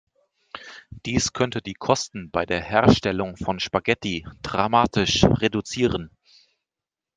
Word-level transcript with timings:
Dies 1.05 1.31
könnte 1.31 1.61
die 1.61 1.75
Kosten 1.75 2.31
bei 2.31 2.47
der 2.47 2.59
Herstellung 2.59 3.37
von 3.37 3.59
Spaghetti 3.59 4.25
dramatisch 4.41 5.23
reduzieren. 5.25 6.09